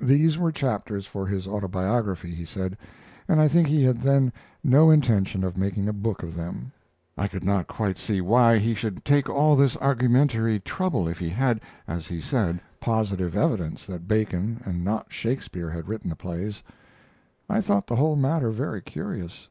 These 0.00 0.38
were 0.38 0.50
chapters 0.50 1.06
for 1.06 1.26
his 1.26 1.46
autobiography, 1.46 2.30
he 2.34 2.46
said, 2.46 2.78
and 3.28 3.38
I 3.38 3.48
think 3.48 3.68
he 3.68 3.84
had 3.84 3.98
then 3.98 4.32
no 4.64 4.90
intention 4.90 5.44
of 5.44 5.58
making 5.58 5.88
a 5.88 5.92
book 5.92 6.22
of 6.22 6.34
them. 6.34 6.72
I 7.18 7.28
could 7.28 7.44
not 7.44 7.66
quite 7.66 7.98
see 7.98 8.22
why 8.22 8.56
he 8.56 8.74
should 8.74 9.04
take 9.04 9.28
all 9.28 9.56
this 9.56 9.76
argumentary 9.76 10.58
trouble 10.60 11.06
if 11.06 11.18
he 11.18 11.28
had, 11.28 11.60
as 11.86 12.06
he 12.08 12.18
said, 12.18 12.62
positive 12.80 13.36
evidence 13.36 13.84
that 13.84 14.08
Bacon, 14.08 14.62
and 14.64 14.82
not 14.82 15.12
Shakespeare, 15.12 15.68
had 15.68 15.86
written 15.86 16.08
the 16.08 16.16
plays. 16.16 16.62
I 17.46 17.60
thought 17.60 17.86
the 17.88 17.96
whole 17.96 18.16
matter 18.16 18.50
very 18.50 18.80
curious. 18.80 19.48